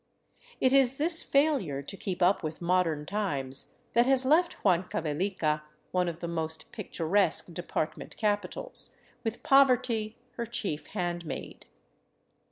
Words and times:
It 0.59 0.73
is 0.73 0.95
this 0.95 1.21
failure 1.21 1.83
to 1.83 1.95
keep 1.95 2.23
up 2.23 2.41
with 2.41 2.59
modern 2.59 3.05
times 3.05 3.75
that 3.93 4.07
has 4.07 4.25
left 4.25 4.57
Huancavelica 4.63 5.61
one 5.91 6.07
of 6.07 6.21
the 6.21 6.27
most" 6.27 6.71
picturesque" 6.71 7.53
department 7.53 8.17
capitals, 8.17 8.97
with 9.23 9.43
poverty 9.43 10.17
her 10.37 10.47
chief 10.47 10.87
handmaid. 10.97 11.67